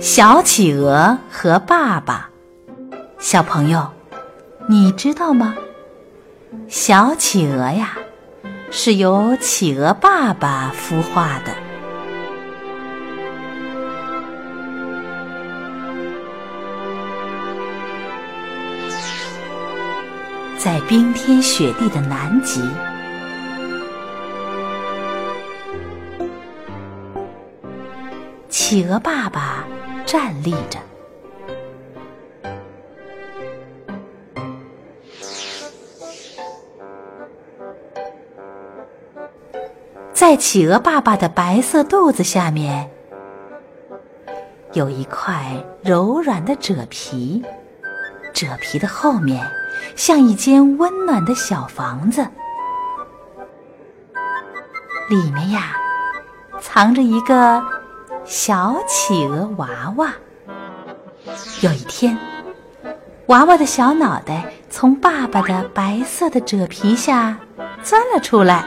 [0.00, 2.30] 小企鹅和爸爸，
[3.18, 3.86] 小朋友，
[4.68, 5.54] 你知道吗？
[6.68, 7.96] 小企鹅呀，
[8.70, 11.52] 是由企鹅爸爸孵化的。
[20.58, 22.60] 在冰天雪地的南极，
[28.68, 29.64] 企鹅爸爸
[30.04, 30.80] 站立着。
[40.12, 42.90] 在企鹅爸爸的白色肚子下面，
[44.72, 47.44] 有一块柔软的褶皮，
[48.32, 49.48] 褶皮的后面
[49.94, 52.26] 像一间温暖的小房子，
[55.08, 55.76] 里面呀
[56.60, 57.62] 藏着一个
[58.26, 60.12] 小企鹅娃娃。
[61.62, 62.18] 有一天，
[63.26, 67.38] 娃娃的小脑袋从爸爸的白色的褶皮下
[67.84, 68.66] 钻了出来。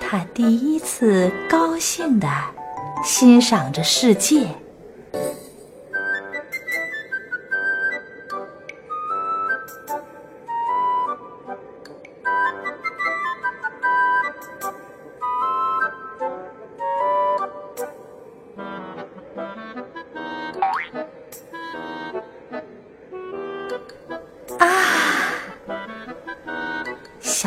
[0.00, 2.28] 他第一次高兴地
[3.04, 4.48] 欣赏着世界。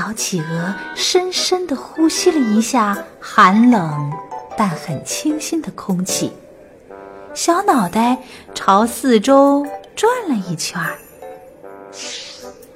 [0.08, 4.10] 小企鹅深深地呼吸了一下寒冷
[4.58, 6.32] 但很清新的空气，
[7.34, 8.18] 小脑袋
[8.56, 10.98] 朝四周转了一圈儿。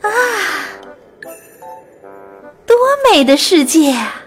[0.01, 0.11] 啊，
[2.65, 2.75] 多
[3.09, 3.93] 美的世界！
[3.93, 4.20] 啊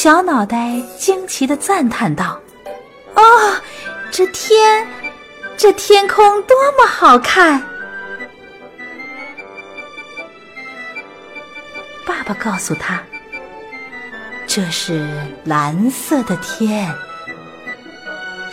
[0.00, 2.40] 小脑袋惊奇的赞叹道
[3.16, 3.20] ：“哦，
[4.12, 4.86] 这天，
[5.56, 7.60] 这天空多么好看！”
[12.06, 13.02] 爸爸告诉他
[14.46, 15.04] ：“这是
[15.42, 16.94] 蓝色的天。”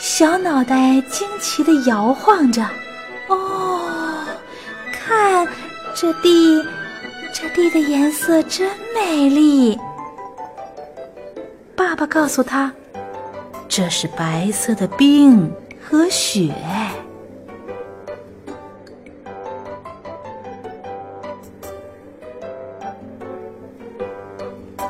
[0.02, 2.68] 小脑袋惊奇的摇晃着
[3.30, 4.26] ：“哦，
[4.92, 5.48] 看
[5.94, 6.66] 这地，
[7.32, 9.80] 这地的颜色真美丽。”
[11.96, 12.74] 爸爸告诉他
[13.70, 15.50] ：“这是白色的冰
[15.82, 16.54] 和雪。”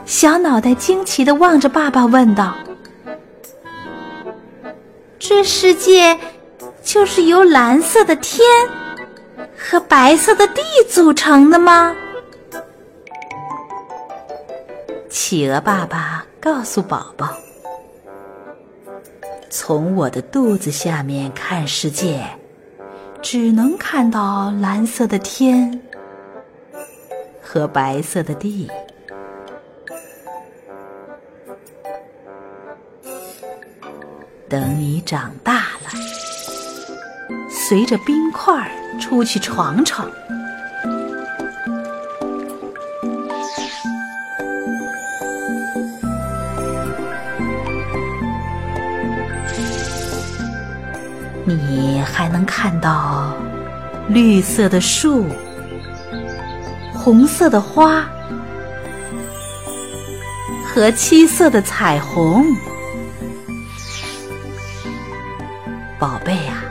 [0.04, 2.56] 小脑袋惊奇的望着爸爸，问道
[5.20, 6.18] ：“这世界
[6.82, 8.44] 就是由蓝色的天
[9.56, 11.96] 和白色的地组成的吗？”
[15.08, 17.36] 企鹅爸爸告诉宝宝
[19.50, 22.24] ：“从我的肚子下面看世界，
[23.20, 25.82] 只能看到蓝色的天
[27.42, 28.70] 和白色的地。
[34.48, 35.54] 等你长大
[35.84, 35.90] 了，
[37.50, 38.70] 随着冰块
[39.02, 40.08] 出去闯闯。”
[51.48, 53.32] 你还能看到
[54.08, 55.28] 绿色的树、
[56.92, 58.04] 红色的花
[60.66, 62.44] 和七色的彩虹，
[66.00, 66.64] 宝贝呀，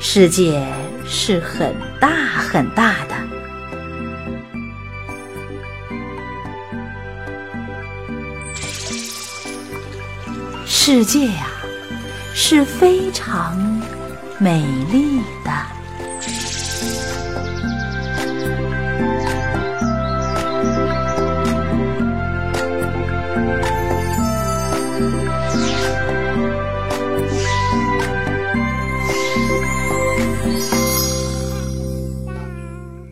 [0.00, 0.66] 世界
[1.06, 3.14] 是很大很大的，
[10.66, 11.46] 世界呀。
[12.40, 13.67] 是非常
[14.40, 15.50] 美丽的。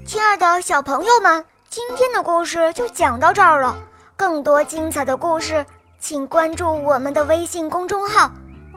[0.07, 3.77] 亲爱的小朋友们今天的故事就讲到这儿了。
[4.17, 5.67] 更多精彩的故事
[5.99, 8.31] 请关注我们的微信公众号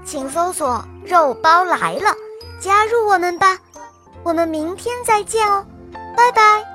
[0.03, 2.28] 请搜索肉包来了
[2.59, 3.57] 加入我们吧。
[4.23, 5.65] 我们明天再见哦
[6.15, 6.68] 拜拜。